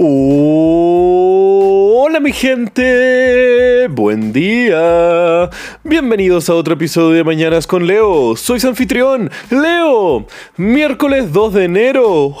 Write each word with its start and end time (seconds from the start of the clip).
Hola 0.00 1.00
mi 2.20 2.30
gente, 2.30 3.88
buen 3.88 4.32
día. 4.32 5.50
Bienvenidos 5.82 6.48
a 6.48 6.54
otro 6.54 6.74
episodio 6.74 7.16
de 7.16 7.24
Mañanas 7.24 7.66
con 7.66 7.88
Leo. 7.88 8.36
Soy 8.36 8.60
su 8.60 8.68
anfitrión, 8.68 9.28
Leo. 9.50 10.24
Miércoles 10.56 11.32
2 11.32 11.52
de 11.52 11.64
enero. 11.64 12.36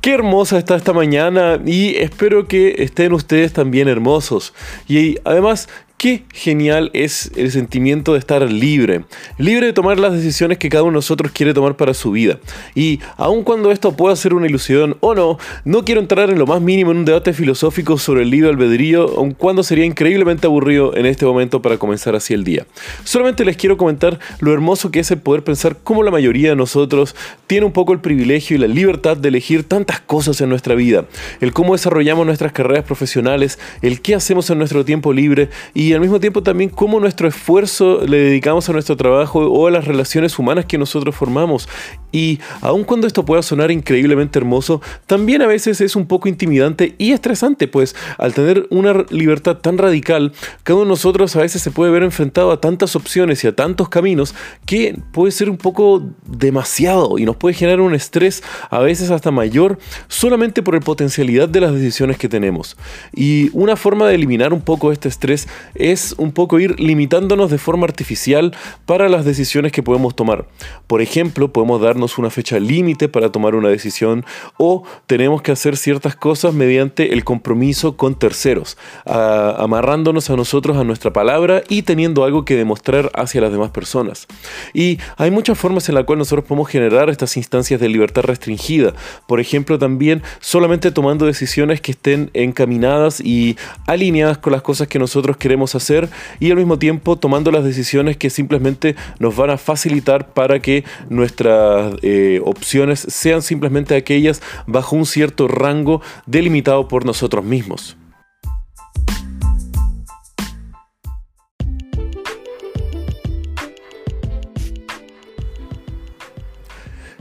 Qué 0.00 0.12
hermosa 0.12 0.56
está 0.58 0.76
esta 0.76 0.92
mañana 0.92 1.58
y 1.66 1.96
espero 1.96 2.46
que 2.46 2.76
estén 2.78 3.12
ustedes 3.12 3.52
también 3.52 3.88
hermosos. 3.88 4.54
Y 4.86 5.16
además 5.24 5.68
Qué 5.96 6.24
genial 6.34 6.90
es 6.92 7.30
el 7.34 7.50
sentimiento 7.50 8.12
de 8.12 8.18
estar 8.18 8.42
libre, 8.50 9.04
libre 9.38 9.68
de 9.68 9.72
tomar 9.72 9.98
las 9.98 10.12
decisiones 10.12 10.58
que 10.58 10.68
cada 10.68 10.82
uno 10.82 10.90
de 10.90 10.96
nosotros 10.96 11.32
quiere 11.32 11.54
tomar 11.54 11.76
para 11.76 11.94
su 11.94 12.10
vida. 12.10 12.38
Y 12.74 13.00
aun 13.16 13.42
cuando 13.42 13.70
esto 13.70 13.96
pueda 13.96 14.14
ser 14.14 14.34
una 14.34 14.46
ilusión 14.46 14.98
o 15.00 15.14
no, 15.14 15.38
no 15.64 15.84
quiero 15.84 16.02
entrar 16.02 16.28
en 16.28 16.38
lo 16.38 16.46
más 16.46 16.60
mínimo 16.60 16.90
en 16.90 16.98
un 16.98 17.04
debate 17.06 17.32
filosófico 17.32 17.96
sobre 17.96 18.22
el 18.22 18.30
libre 18.30 18.50
albedrío, 18.50 19.16
aun 19.16 19.30
cuando 19.32 19.62
sería 19.62 19.86
increíblemente 19.86 20.46
aburrido 20.46 20.94
en 20.94 21.06
este 21.06 21.24
momento 21.24 21.62
para 21.62 21.78
comenzar 21.78 22.14
así 22.14 22.34
el 22.34 22.44
día. 22.44 22.66
Solamente 23.04 23.44
les 23.46 23.56
quiero 23.56 23.78
comentar 23.78 24.18
lo 24.40 24.52
hermoso 24.52 24.90
que 24.90 25.00
es 25.00 25.10
el 25.10 25.20
poder 25.20 25.42
pensar 25.42 25.78
cómo 25.82 26.02
la 26.02 26.10
mayoría 26.10 26.50
de 26.50 26.56
nosotros 26.56 27.16
tiene 27.46 27.64
un 27.64 27.72
poco 27.72 27.94
el 27.94 28.00
privilegio 28.00 28.56
y 28.56 28.58
la 28.58 28.66
libertad 28.66 29.16
de 29.16 29.28
elegir 29.28 29.64
tantas 29.64 30.00
cosas 30.00 30.40
en 30.42 30.50
nuestra 30.50 30.74
vida, 30.74 31.06
el 31.40 31.54
cómo 31.54 31.72
desarrollamos 31.72 32.26
nuestras 32.26 32.52
carreras 32.52 32.84
profesionales, 32.84 33.58
el 33.80 34.02
qué 34.02 34.14
hacemos 34.14 34.50
en 34.50 34.58
nuestro 34.58 34.84
tiempo 34.84 35.12
libre 35.12 35.48
y 35.72 35.83
al 35.92 36.00
mismo 36.00 36.20
tiempo 36.20 36.42
también 36.42 36.70
cómo 36.70 37.00
nuestro 37.00 37.28
esfuerzo 37.28 38.06
le 38.06 38.16
dedicamos 38.18 38.68
a 38.68 38.72
nuestro 38.72 38.96
trabajo 38.96 39.40
o 39.40 39.66
a 39.66 39.70
las 39.70 39.86
relaciones 39.86 40.38
humanas 40.38 40.66
que 40.66 40.78
nosotros 40.78 41.14
formamos. 41.14 41.68
Y 42.12 42.38
aun 42.60 42.84
cuando 42.84 43.06
esto 43.06 43.24
pueda 43.24 43.42
sonar 43.42 43.70
increíblemente 43.72 44.38
hermoso, 44.38 44.80
también 45.06 45.42
a 45.42 45.46
veces 45.46 45.80
es 45.80 45.96
un 45.96 46.06
poco 46.06 46.28
intimidante 46.28 46.94
y 46.96 47.10
estresante, 47.12 47.66
pues 47.66 47.96
al 48.18 48.34
tener 48.34 48.66
una 48.70 49.04
libertad 49.10 49.56
tan 49.56 49.78
radical, 49.78 50.32
cada 50.62 50.76
uno 50.76 50.84
de 50.84 50.90
nosotros 50.90 51.34
a 51.34 51.40
veces 51.40 51.60
se 51.60 51.72
puede 51.72 51.90
ver 51.90 52.04
enfrentado 52.04 52.52
a 52.52 52.60
tantas 52.60 52.94
opciones 52.94 53.42
y 53.42 53.48
a 53.48 53.56
tantos 53.56 53.88
caminos 53.88 54.34
que 54.64 54.96
puede 55.12 55.32
ser 55.32 55.50
un 55.50 55.56
poco 55.56 56.04
demasiado 56.24 57.18
y 57.18 57.24
nos 57.24 57.36
puede 57.36 57.54
generar 57.54 57.80
un 57.80 57.94
estrés 57.94 58.42
a 58.70 58.78
veces 58.78 59.10
hasta 59.10 59.30
mayor 59.30 59.78
solamente 60.08 60.62
por 60.62 60.74
la 60.74 60.80
potencialidad 60.80 61.48
de 61.48 61.60
las 61.60 61.74
decisiones 61.74 62.16
que 62.16 62.28
tenemos. 62.28 62.76
Y 63.12 63.50
una 63.52 63.76
forma 63.76 64.06
de 64.06 64.14
eliminar 64.14 64.52
un 64.52 64.60
poco 64.60 64.92
este 64.92 65.08
estrés 65.08 65.48
es 65.74 66.14
un 66.18 66.32
poco 66.32 66.58
ir 66.58 66.78
limitándonos 66.80 67.50
de 67.50 67.58
forma 67.58 67.84
artificial 67.84 68.56
para 68.86 69.08
las 69.08 69.24
decisiones 69.24 69.72
que 69.72 69.82
podemos 69.82 70.14
tomar. 70.14 70.46
Por 70.86 71.02
ejemplo, 71.02 71.52
podemos 71.52 71.80
darnos 71.80 72.18
una 72.18 72.30
fecha 72.30 72.58
límite 72.58 73.08
para 73.08 73.30
tomar 73.30 73.54
una 73.54 73.68
decisión 73.68 74.24
o 74.56 74.84
tenemos 75.06 75.42
que 75.42 75.52
hacer 75.52 75.76
ciertas 75.76 76.16
cosas 76.16 76.54
mediante 76.54 77.12
el 77.12 77.24
compromiso 77.24 77.96
con 77.96 78.14
terceros, 78.14 78.76
amarrándonos 79.04 80.30
a 80.30 80.36
nosotros 80.36 80.76
a 80.76 80.84
nuestra 80.84 81.12
palabra 81.12 81.62
y 81.68 81.82
teniendo 81.82 82.24
algo 82.24 82.44
que 82.44 82.56
demostrar 82.56 83.10
hacia 83.14 83.40
las 83.40 83.52
demás 83.52 83.70
personas. 83.70 84.26
Y 84.72 84.98
hay 85.16 85.30
muchas 85.30 85.58
formas 85.58 85.88
en 85.88 85.94
las 85.94 86.04
cuales 86.04 86.20
nosotros 86.20 86.46
podemos 86.46 86.68
generar 86.68 87.10
estas 87.10 87.36
instancias 87.36 87.80
de 87.80 87.88
libertad 87.88 88.22
restringida. 88.22 88.94
Por 89.26 89.40
ejemplo, 89.40 89.78
también 89.78 90.22
solamente 90.40 90.90
tomando 90.90 91.26
decisiones 91.26 91.80
que 91.80 91.92
estén 91.92 92.30
encaminadas 92.34 93.20
y 93.20 93.56
alineadas 93.86 94.38
con 94.38 94.52
las 94.52 94.62
cosas 94.62 94.88
que 94.88 94.98
nosotros 94.98 95.36
queremos 95.36 95.63
hacer 95.74 96.08
y 96.40 96.50
al 96.50 96.56
mismo 96.56 96.78
tiempo 96.78 97.16
tomando 97.16 97.50
las 97.50 97.64
decisiones 97.64 98.16
que 98.16 98.30
simplemente 98.30 98.96
nos 99.18 99.36
van 99.36 99.50
a 99.50 99.58
facilitar 99.58 100.28
para 100.32 100.60
que 100.60 100.84
nuestras 101.08 101.94
eh, 102.02 102.40
opciones 102.44 103.00
sean 103.08 103.42
simplemente 103.42 103.94
aquellas 103.96 104.42
bajo 104.66 104.96
un 104.96 105.06
cierto 105.06 105.48
rango 105.48 106.02
delimitado 106.26 106.88
por 106.88 107.04
nosotros 107.04 107.44
mismos. 107.44 107.96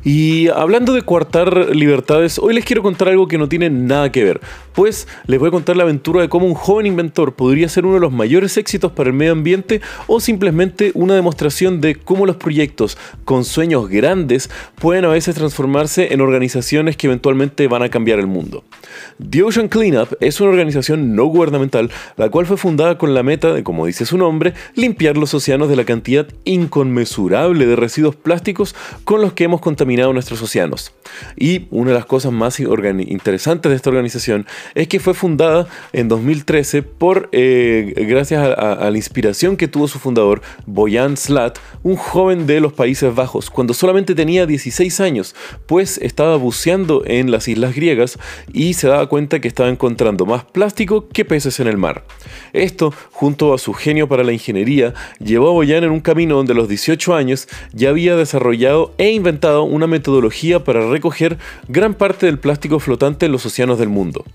Y 0.04 0.50
hablando 0.50 0.94
de 0.94 1.02
coartar 1.02 1.74
libertades, 1.74 2.38
hoy 2.38 2.54
les 2.54 2.66
quiero 2.66 2.84
contar 2.84 3.08
algo 3.08 3.30
que 3.30 3.38
no 3.38 3.48
tiene 3.48 3.70
nada 3.70 4.12
que 4.12 4.24
ver, 4.24 4.42
pues 4.74 5.08
les 5.28 5.40
voy 5.40 5.48
a 5.48 5.52
contar 5.52 5.78
la 5.78 5.84
aventura 5.84 6.22
de 6.22 6.28
cómo 6.28 6.46
un 6.46 6.56
joven 6.56 6.88
inventor 6.88 7.36
podría 7.36 7.70
ser 7.70 7.86
uno 7.86 7.96
de 7.96 8.02
los 8.02 8.12
mayores 8.12 8.58
éxitos 8.58 8.92
para 8.92 9.10
el 9.10 9.16
medio 9.16 9.32
ambiente 9.32 9.80
o 10.08 10.20
simplemente 10.20 10.92
una 10.94 11.16
demostración 11.16 11.80
de 11.80 11.96
cómo 11.96 12.26
los 12.26 12.36
proyectos 12.36 12.98
con 13.24 13.46
sueños 13.46 13.88
grandes 13.88 14.50
pueden 14.76 15.06
a 15.06 15.10
veces 15.10 15.36
transformarse 15.36 16.14
en 16.14 16.20
organizaciones 16.20 16.98
que 16.98 17.08
eventualmente 17.08 17.68
van 17.68 17.84
a 17.84 17.90
cambiar 17.90 18.20
el 18.20 18.28
mundo. 18.28 18.66
The 19.30 19.44
Ocean 19.44 19.70
Cleanup 19.70 20.16
es 20.20 20.42
una 20.42 20.50
organización 20.50 21.16
no 21.16 21.26
gubernamental 21.26 21.90
la 22.18 22.30
cual 22.30 22.46
fue 22.46 22.58
fundada 22.58 22.98
con 22.98 23.14
la 23.14 23.24
meta 23.24 23.54
de, 23.54 23.64
como 23.64 23.86
dice 23.86 24.06
su 24.06 24.18
nombre, 24.18 24.54
limpiar 24.76 25.16
los 25.16 25.34
océanos 25.34 25.70
de 25.70 25.78
la 25.78 25.86
cantidad 25.86 26.28
inconmensurable 26.44 27.66
de 27.66 27.76
residuos 27.78 28.16
plásticos 28.18 28.76
con 29.06 29.22
los 29.22 29.32
que 29.34 29.46
hemos 29.46 29.62
contaminado 29.62 29.93
nuestros 30.02 30.42
océanos. 30.42 30.94
Y 31.38 31.68
una 31.70 31.92
de 31.92 31.98
las 31.98 32.06
cosas 32.06 32.32
más 32.32 32.60
interesantes 32.60 33.70
de 33.70 33.76
esta 33.76 33.90
organización 33.90 34.46
es 34.76 34.88
que 34.88 35.00
fue 35.00 35.14
fundada 35.14 35.68
en 35.92 36.08
2013 36.08 36.82
por, 36.82 37.30
eh, 37.32 37.94
gracias 38.08 38.44
a, 38.44 38.90
la 38.90 38.98
inspiración 38.98 39.58
que 39.58 39.68
tuvo 39.68 39.88
su 39.88 40.00
fundador, 40.00 40.42
Boyan 40.66 41.18
Slat, 41.18 41.60
un 41.84 41.96
joven 41.96 42.48
de 42.48 42.60
los 42.60 42.74
Países 42.74 43.14
Bajos, 43.14 43.50
cuando 43.50 43.74
solamente 43.74 44.16
tenía 44.16 44.46
16 44.46 45.00
años, 45.00 45.36
pues 45.66 45.98
estaba 46.00 46.36
buceando 46.38 47.04
en 47.06 47.32
las 47.32 47.48
islas 47.48 47.76
griegas 47.76 48.18
y 48.52 48.74
se 48.74 48.88
daba 48.88 49.08
cuenta 49.08 49.40
que 49.40 49.48
estaba 49.48 49.70
encontrando 49.70 50.26
más 50.26 50.46
plástico 50.46 51.08
que 51.10 51.26
peces 51.26 51.60
en 51.60 51.68
el 51.68 51.78
mar. 51.78 52.06
Esto, 52.54 52.94
junto 53.12 53.54
a 53.54 53.58
su 53.58 53.74
genio 53.74 54.08
para 54.08 54.24
la 54.24 54.34
ingeniería, 54.34 54.94
llevó 55.20 55.50
a 55.50 55.54
Boyan 55.54 55.84
en 55.84 55.92
un 55.92 56.02
camino 56.02 56.36
donde 56.36 56.54
a 56.54 56.56
los 56.56 56.68
18 56.68 57.16
años 57.16 57.48
ya 57.74 57.90
había 57.90 58.16
desarrollado 58.16 58.94
e 58.98 59.12
inventado 59.12 59.64
una 59.64 59.83
metodología 59.88 60.64
para 60.64 60.90
recoger 60.90 61.38
gran 61.68 61.94
parte 61.94 62.26
del 62.26 62.40
plástico 62.40 62.80
flotante 62.80 63.26
en 63.26 63.32
los 63.32 63.46
océanos 63.46 63.80
del 63.80 63.90
mundo. 63.90 64.26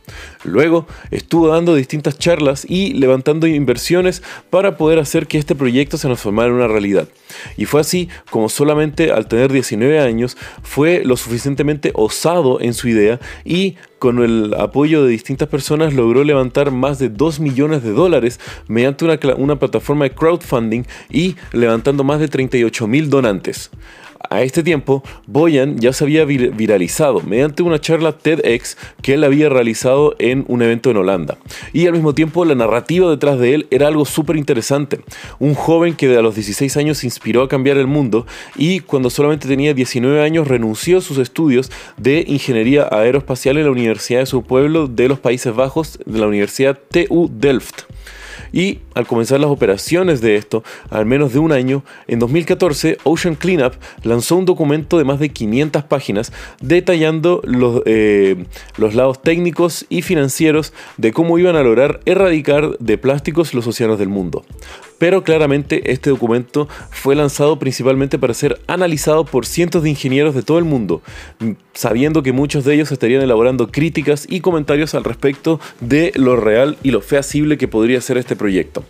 Luego 0.45 0.87
estuvo 1.11 1.49
dando 1.49 1.75
distintas 1.75 2.19
charlas 2.19 2.67
y 2.69 2.95
levantando 2.95 3.47
inversiones 3.47 4.23
para 4.51 4.77
poder 4.77 4.99
hacer 4.99 5.27
que 5.27 5.39
este 5.39 5.55
proyecto 5.55 5.97
se 5.97 6.09
transformara 6.09 6.49
en 6.49 6.55
una 6.55 6.69
realidad. 6.69 7.09
Y 7.57 7.67
fue 7.67 7.81
así 7.81 8.09
como 8.31 8.49
solamente 8.49 9.13
al 9.13 9.29
tener 9.29 9.53
19 9.53 10.01
años 10.01 10.37
fue 10.63 11.03
lo 11.05 11.17
suficientemente 11.17 11.93
osado 11.95 12.61
en 12.61 12.75
su 12.75 12.89
idea 12.89 13.21
y 13.45 13.77
con 13.99 14.23
el 14.23 14.55
apoyo 14.55 15.05
de 15.05 15.11
distintas 15.11 15.49
personas 15.49 15.93
logró 15.93 16.25
levantar 16.25 16.71
más 16.71 16.99
de 16.99 17.09
2 17.09 17.41
millones 17.41 17.83
de 17.83 17.91
dólares 17.91 18.39
mediante 18.69 19.05
una, 19.05 19.19
una 19.37 19.59
plataforma 19.59 20.05
de 20.05 20.15
crowdfunding 20.15 20.85
y 21.11 21.37
levantando 21.53 22.05
más 22.05 22.21
de 22.21 22.29
38 22.29 22.87
mil 22.87 23.11
donantes. 23.11 23.71
A 24.31 24.43
este 24.43 24.63
tiempo, 24.63 25.03
Boyan 25.27 25.79
ya 25.79 25.95
se 25.95 26.05
había 26.05 26.27
viralizado 26.27 27.23
mediante 27.23 27.63
una 27.63 27.81
charla 27.81 28.13
TEDx 28.13 28.77
que 29.01 29.15
él 29.15 29.25
había 29.25 29.49
realizado 29.49 30.17
en 30.19 30.45
un 30.49 30.61
evento 30.61 30.91
en 30.91 30.99
Holanda. 30.99 31.39
Y 31.73 31.87
al 31.87 31.95
mismo 31.95 32.15
tiempo, 32.15 32.45
la 32.45 32.55
narrativa 32.55 33.09
detrás 33.09 33.39
de 33.39 33.55
él 33.55 33.67
era 33.71 33.89
algo 33.89 34.05
súper 34.05 34.37
interesante. 34.37 35.01
Un 35.39 35.55
joven 35.55 35.95
que 35.95 36.15
a 36.15 36.21
los 36.21 36.35
16 36.35 36.77
años 36.77 36.99
se 36.99 37.07
inspiró 37.07 37.43
a 37.43 37.49
cambiar 37.49 37.79
el 37.79 37.87
mundo 37.87 38.27
y 38.55 38.81
cuando 38.81 39.09
solamente 39.09 39.49
tenía 39.49 39.73
19 39.73 40.23
años 40.23 40.47
renunció 40.47 40.99
a 40.99 41.03
sus 41.03 41.17
estudios 41.17 41.71
de 41.97 42.25
ingeniería 42.27 42.87
aeroespacial 42.91 43.57
en 43.57 43.65
la 43.65 43.71
Universidad 43.71 44.21
de 44.21 44.27
su 44.27 44.43
pueblo 44.43 44.89
de 44.89 45.09
los 45.09 45.19
Países 45.19 45.55
Bajos, 45.55 45.99
de 46.05 46.19
la 46.19 46.27
Universidad 46.27 46.79
TU 46.91 47.31
Delft. 47.33 47.85
Y 48.53 48.81
al 48.95 49.07
comenzar 49.07 49.41
las 49.41 49.51
operaciones 49.51 50.21
de 50.21 50.37
esto, 50.37 50.63
al 50.91 51.07
menos 51.07 51.33
de 51.33 51.39
un 51.39 51.53
año, 51.53 51.85
en 52.07 52.19
2014 52.19 52.99
Ocean 53.05 53.35
Cleanup 53.35 53.75
lanzó 54.03 54.37
un 54.37 54.45
documento 54.45 54.99
de 54.99 55.05
más 55.05 55.19
de 55.19 55.31
500 55.31 55.85
páginas 55.85 56.33
detallando 56.61 57.41
los, 57.45 57.83
eh, 57.87 58.45
los 58.77 58.95
lados 58.95 59.23
técnicos 59.23 59.87
y 59.89 60.03
financieros 60.03 60.73
de 60.97 61.13
cómo 61.13 61.39
iban 61.39 61.57
a 61.57 61.63
lograr 61.63 62.01
erradicar 62.05 62.79
de 62.79 62.99
plásticos 62.99 63.55
los 63.55 63.67
océanos 63.67 63.99
del 63.99 64.09
mundo 64.09 64.45
pero 64.99 65.23
claramente 65.23 65.93
este 65.93 66.11
documento 66.11 66.69
fue 66.91 67.15
lanzado 67.15 67.59
principalmente 67.59 68.19
para 68.19 68.35
ser 68.35 68.61
analizado 68.67 69.25
por 69.25 69.47
cientos 69.47 69.83
de 69.83 69.91
ingenieros 69.91 70.35
de 70.35 70.43
todo 70.43 70.59
el 70.59 70.65
mundo, 70.65 71.03
sabiendo 71.73 72.23
que 72.23 72.33
muchos 72.33 72.65
de 72.65 72.75
ellos 72.75 72.93
estarían 72.93 73.23
elaborando 73.23 73.69
críticas 73.71 74.27
y 74.29 74.41
comentarios 74.41 74.95
al 74.95 75.05
respecto 75.05 75.61
de 75.81 76.13
lo 76.15 76.37
real 76.37 76.77
y 76.83 76.91
lo 76.91 77.01
feasible 77.01 77.59
que 77.59 77.69
podría 77.69 78.01
ser 78.01 78.19
este 78.19 78.37
proyecto. 78.37 78.85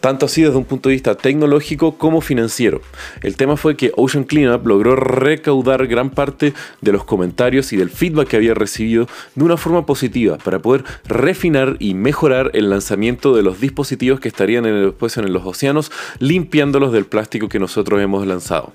Tanto 0.00 0.26
así 0.26 0.42
desde 0.42 0.56
un 0.56 0.64
punto 0.64 0.88
de 0.88 0.94
vista 0.94 1.14
tecnológico 1.14 1.96
como 1.98 2.20
financiero. 2.20 2.80
El 3.22 3.36
tema 3.36 3.56
fue 3.56 3.76
que 3.76 3.92
Ocean 3.96 4.24
Cleanup 4.24 4.66
logró 4.66 4.96
recaudar 4.96 5.86
gran 5.86 6.10
parte 6.10 6.54
de 6.80 6.92
los 6.92 7.04
comentarios 7.04 7.72
y 7.72 7.76
del 7.76 7.90
feedback 7.90 8.28
que 8.28 8.36
había 8.36 8.54
recibido 8.54 9.06
de 9.34 9.44
una 9.44 9.56
forma 9.56 9.86
positiva 9.86 10.38
para 10.38 10.60
poder 10.60 10.84
refinar 11.06 11.76
y 11.78 11.94
mejorar 11.94 12.50
el 12.54 12.70
lanzamiento 12.70 13.34
de 13.34 13.42
los 13.42 13.60
dispositivos 13.60 14.20
que 14.20 14.28
estarían 14.28 14.64
después 14.64 15.16
en 15.16 15.32
los 15.32 15.44
océanos, 15.44 15.90
limpiándolos 16.18 16.92
del 16.92 17.06
plástico 17.06 17.48
que 17.48 17.58
nosotros 17.58 18.00
hemos 18.00 18.26
lanzado. 18.26 18.72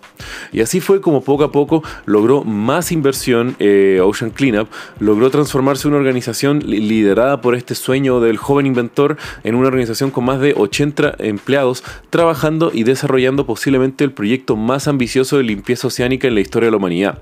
Y 0.51 0.61
así 0.61 0.79
fue 0.79 1.01
como 1.01 1.23
poco 1.23 1.43
a 1.43 1.51
poco 1.51 1.83
logró 2.05 2.43
más 2.43 2.91
inversión 2.91 3.55
eh, 3.59 3.99
Ocean 4.03 4.31
Cleanup, 4.31 4.69
logró 4.99 5.29
transformarse 5.29 5.87
en 5.87 5.93
una 5.93 5.99
organización 5.99 6.59
liderada 6.59 7.41
por 7.41 7.55
este 7.55 7.75
sueño 7.75 8.19
del 8.19 8.37
joven 8.37 8.65
inventor 8.65 9.17
en 9.43 9.55
una 9.55 9.67
organización 9.67 10.11
con 10.11 10.25
más 10.25 10.39
de 10.39 10.53
80 10.55 11.12
empleados 11.19 11.83
trabajando 12.09 12.71
y 12.73 12.83
desarrollando 12.83 13.45
posiblemente 13.45 14.03
el 14.03 14.11
proyecto 14.11 14.55
más 14.55 14.87
ambicioso 14.87 15.37
de 15.37 15.43
limpieza 15.43 15.87
oceánica 15.87 16.27
en 16.27 16.35
la 16.35 16.41
historia 16.41 16.67
de 16.67 16.71
la 16.71 16.77
humanidad, 16.77 17.19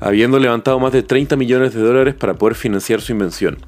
habiendo 0.00 0.38
levantado 0.38 0.78
más 0.80 0.92
de 0.92 1.02
30 1.02 1.36
millones 1.36 1.74
de 1.74 1.80
dólares 1.80 2.14
para 2.14 2.34
poder 2.34 2.54
financiar 2.54 3.00
su 3.00 3.12
invención. 3.12 3.58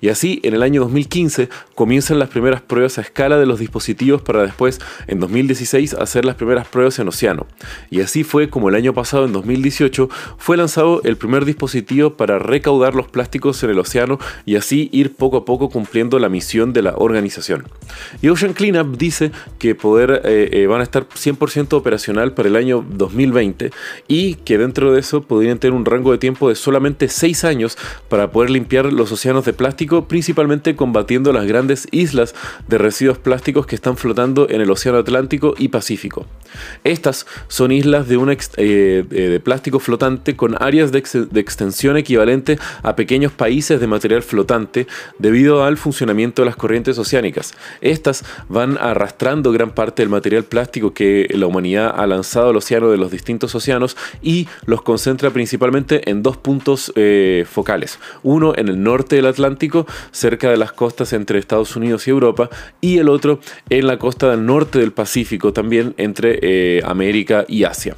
Y 0.00 0.08
así, 0.08 0.40
en 0.42 0.54
el 0.54 0.62
año 0.62 0.82
2015, 0.82 1.48
comienzan 1.74 2.18
las 2.18 2.28
primeras 2.28 2.60
pruebas 2.60 2.98
a 2.98 3.02
escala 3.02 3.38
de 3.38 3.46
los 3.46 3.58
dispositivos 3.58 4.22
para 4.22 4.42
después, 4.42 4.80
en 5.06 5.20
2016, 5.20 5.94
hacer 5.94 6.24
las 6.24 6.36
primeras 6.36 6.66
pruebas 6.66 6.98
en 6.98 7.08
océano. 7.08 7.46
Y 7.90 8.00
así 8.00 8.24
fue 8.24 8.50
como 8.50 8.68
el 8.68 8.74
año 8.74 8.94
pasado, 8.94 9.24
en 9.24 9.32
2018, 9.32 10.08
fue 10.38 10.56
lanzado 10.56 11.02
el 11.04 11.16
primer 11.16 11.44
dispositivo 11.44 12.16
para 12.16 12.38
recaudar 12.38 12.94
los 12.94 13.08
plásticos 13.08 13.62
en 13.62 13.70
el 13.70 13.78
océano 13.78 14.18
y 14.44 14.56
así 14.56 14.88
ir 14.92 15.14
poco 15.14 15.38
a 15.38 15.44
poco 15.44 15.68
cumpliendo 15.68 16.18
la 16.18 16.28
misión 16.28 16.72
de 16.72 16.82
la 16.82 16.94
organización. 16.96 17.64
Y 18.22 18.28
Ocean 18.28 18.52
Cleanup 18.52 18.96
dice 18.96 19.19
que 19.58 19.74
poder, 19.74 20.22
eh, 20.24 20.48
eh, 20.52 20.66
van 20.66 20.80
a 20.80 20.84
estar 20.84 21.06
100% 21.08 21.76
operacional 21.76 22.32
para 22.32 22.48
el 22.48 22.56
año 22.56 22.84
2020 22.88 23.70
y 24.08 24.34
que 24.36 24.58
dentro 24.58 24.92
de 24.92 25.00
eso 25.00 25.22
podrían 25.22 25.58
tener 25.58 25.74
un 25.74 25.84
rango 25.84 26.12
de 26.12 26.18
tiempo 26.18 26.48
de 26.48 26.54
solamente 26.54 27.08
6 27.08 27.44
años 27.44 27.76
para 28.08 28.30
poder 28.30 28.50
limpiar 28.50 28.92
los 28.92 29.12
océanos 29.12 29.44
de 29.44 29.52
plástico, 29.52 30.08
principalmente 30.08 30.76
combatiendo 30.76 31.32
las 31.32 31.46
grandes 31.46 31.86
islas 31.90 32.34
de 32.68 32.78
residuos 32.78 33.18
plásticos 33.18 33.66
que 33.66 33.74
están 33.74 33.96
flotando 33.96 34.48
en 34.48 34.60
el 34.60 34.70
Océano 34.70 34.98
Atlántico 34.98 35.54
y 35.58 35.68
Pacífico. 35.68 36.26
Estas 36.84 37.26
son 37.48 37.72
islas 37.72 38.08
de, 38.08 38.16
un 38.16 38.30
eh, 38.56 39.04
de 39.08 39.40
plástico 39.40 39.78
flotante 39.78 40.36
con 40.36 40.60
áreas 40.62 40.92
de, 40.92 41.02
de 41.30 41.40
extensión 41.40 41.96
equivalente 41.96 42.58
a 42.82 42.96
pequeños 42.96 43.32
países 43.32 43.80
de 43.80 43.86
material 43.86 44.22
flotante 44.22 44.86
debido 45.18 45.64
al 45.64 45.76
funcionamiento 45.76 46.42
de 46.42 46.46
las 46.46 46.56
corrientes 46.56 46.98
oceánicas. 46.98 47.54
Estas 47.80 48.24
van 48.48 48.78
arrastrando 49.10 49.50
gran 49.50 49.70
parte 49.70 50.02
del 50.02 50.08
material 50.08 50.44
plástico 50.44 50.94
que 50.94 51.26
la 51.34 51.46
humanidad 51.46 51.92
ha 51.96 52.06
lanzado 52.06 52.50
al 52.50 52.56
océano 52.56 52.90
de 52.90 52.96
los 52.96 53.10
distintos 53.10 53.52
océanos 53.56 53.96
y 54.22 54.46
los 54.66 54.82
concentra 54.82 55.30
principalmente 55.30 56.08
en 56.08 56.22
dos 56.22 56.36
puntos 56.36 56.92
eh, 56.94 57.44
focales. 57.50 57.98
Uno 58.22 58.52
en 58.56 58.68
el 58.68 58.80
norte 58.80 59.16
del 59.16 59.26
Atlántico, 59.26 59.84
cerca 60.12 60.48
de 60.48 60.56
las 60.56 60.72
costas 60.72 61.12
entre 61.12 61.40
Estados 61.40 61.74
Unidos 61.74 62.06
y 62.06 62.10
Europa, 62.10 62.50
y 62.80 62.98
el 62.98 63.08
otro 63.08 63.40
en 63.68 63.88
la 63.88 63.98
costa 63.98 64.30
del 64.30 64.46
norte 64.46 64.78
del 64.78 64.92
Pacífico, 64.92 65.52
también 65.52 65.92
entre 65.96 66.38
eh, 66.42 66.82
América 66.84 67.44
y 67.48 67.64
Asia. 67.64 67.96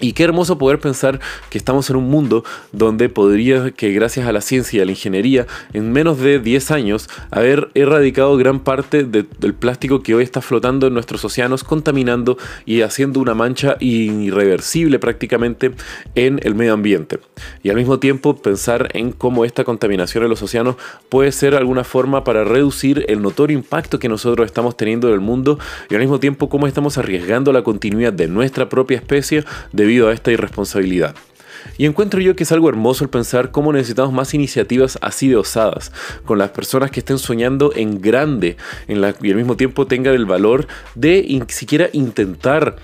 Y 0.00 0.12
qué 0.12 0.24
hermoso 0.24 0.58
poder 0.58 0.78
pensar 0.78 1.18
que 1.50 1.58
estamos 1.58 1.90
en 1.90 1.96
un 1.96 2.08
mundo 2.08 2.44
donde 2.72 3.08
podría 3.08 3.72
que 3.72 3.92
gracias 3.92 4.28
a 4.28 4.32
la 4.32 4.40
ciencia 4.40 4.78
y 4.78 4.80
a 4.80 4.84
la 4.84 4.92
ingeniería 4.92 5.46
en 5.72 5.90
menos 5.92 6.20
de 6.20 6.38
10 6.38 6.70
años 6.70 7.08
haber 7.30 7.70
erradicado 7.74 8.36
gran 8.36 8.60
parte 8.60 9.02
del 9.02 9.54
plástico 9.54 10.02
que 10.02 10.14
hoy 10.14 10.22
está 10.22 10.40
flotando 10.40 10.86
en 10.86 10.94
nuestros 10.94 11.24
océanos, 11.24 11.64
contaminando 11.64 12.38
y 12.64 12.82
haciendo 12.82 13.18
una 13.18 13.34
mancha 13.34 13.76
irreversible 13.80 15.00
prácticamente 15.00 15.72
en 16.14 16.40
el 16.44 16.54
medio 16.54 16.74
ambiente. 16.74 17.18
Y 17.64 17.70
al 17.70 17.76
mismo 17.76 17.98
tiempo 17.98 18.36
pensar 18.36 18.88
en 18.92 19.10
cómo 19.10 19.44
esta 19.44 19.64
contaminación 19.64 20.22
en 20.22 20.30
los 20.30 20.42
océanos 20.42 20.76
puede 21.08 21.32
ser 21.32 21.56
alguna 21.56 21.82
forma 21.82 22.22
para 22.22 22.44
reducir 22.44 23.04
el 23.08 23.20
notorio 23.20 23.56
impacto 23.56 23.98
que 23.98 24.08
nosotros 24.08 24.46
estamos 24.46 24.76
teniendo 24.76 25.08
en 25.08 25.14
el 25.14 25.20
mundo 25.20 25.58
y 25.90 25.94
al 25.94 26.00
mismo 26.00 26.20
tiempo 26.20 26.48
cómo 26.48 26.68
estamos 26.68 26.98
arriesgando 26.98 27.52
la 27.52 27.62
continuidad 27.62 28.12
de 28.12 28.28
nuestra 28.28 28.68
propia 28.68 28.96
especie 28.96 29.44
debido 29.88 30.08
a 30.08 30.12
esta 30.12 30.30
irresponsabilidad. 30.30 31.14
Y 31.78 31.86
encuentro 31.86 32.20
yo 32.20 32.36
que 32.36 32.42
es 32.42 32.52
algo 32.52 32.68
hermoso 32.68 33.04
el 33.04 33.10
pensar 33.10 33.50
cómo 33.50 33.72
necesitamos 33.72 34.12
más 34.12 34.34
iniciativas 34.34 34.98
así 35.00 35.28
de 35.28 35.36
osadas, 35.36 35.92
con 36.26 36.38
las 36.38 36.50
personas 36.50 36.90
que 36.90 37.00
estén 37.00 37.18
soñando 37.18 37.72
en 37.74 38.02
grande 38.02 38.58
y 38.86 38.92
al 38.92 39.36
mismo 39.36 39.56
tiempo 39.56 39.86
tengan 39.86 40.14
el 40.14 40.26
valor 40.26 40.66
de 40.94 41.24
ni 41.26 41.40
siquiera 41.48 41.88
intentar 41.92 42.76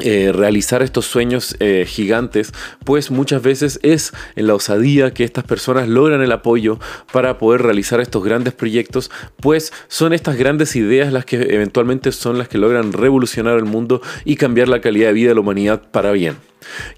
eh, 0.00 0.30
realizar 0.32 0.82
estos 0.82 1.06
sueños 1.06 1.56
eh, 1.60 1.84
gigantes, 1.86 2.52
pues 2.84 3.10
muchas 3.10 3.42
veces 3.42 3.80
es 3.82 4.12
en 4.36 4.46
la 4.46 4.54
osadía 4.54 5.12
que 5.12 5.24
estas 5.24 5.44
personas 5.44 5.88
logran 5.88 6.22
el 6.22 6.32
apoyo 6.32 6.78
para 7.12 7.38
poder 7.38 7.62
realizar 7.62 8.00
estos 8.00 8.22
grandes 8.24 8.54
proyectos, 8.54 9.10
pues 9.40 9.72
son 9.88 10.12
estas 10.12 10.36
grandes 10.36 10.76
ideas 10.76 11.12
las 11.12 11.24
que 11.24 11.36
eventualmente 11.36 12.12
son 12.12 12.38
las 12.38 12.48
que 12.48 12.58
logran 12.58 12.92
revolucionar 12.92 13.58
el 13.58 13.64
mundo 13.64 14.00
y 14.24 14.36
cambiar 14.36 14.68
la 14.68 14.80
calidad 14.80 15.08
de 15.08 15.14
vida 15.14 15.28
de 15.30 15.34
la 15.34 15.40
humanidad 15.40 15.90
para 15.90 16.12
bien. 16.12 16.36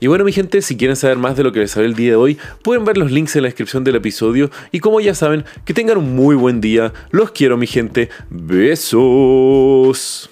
Y 0.00 0.06
bueno 0.06 0.25
mi 0.25 0.32
gente, 0.32 0.62
si 0.62 0.76
quieren 0.76 0.96
saber 0.96 1.17
más 1.19 1.37
de 1.37 1.44
lo 1.44 1.53
que 1.53 1.61
les 1.61 1.76
hablé 1.76 1.88
el 1.88 1.94
día 1.94 2.11
de 2.11 2.17
hoy, 2.17 2.38
pueden 2.62 2.85
ver 2.85 2.96
los 2.96 3.11
links 3.11 3.37
en 3.37 3.43
la 3.43 3.49
descripción 3.49 3.85
del 3.85 3.96
episodio 3.96 4.50
y 4.73 4.81
como 4.81 5.00
ya 5.00 5.14
saben, 5.14 5.44
que 5.64 5.75
tengan 5.75 5.99
un 5.99 6.14
muy 6.14 6.35
buen 6.35 6.61
día, 6.61 6.93
los 7.11 7.31
quiero 7.31 7.56
mi 7.56 7.67
gente, 7.67 8.08
besos. 8.31 10.29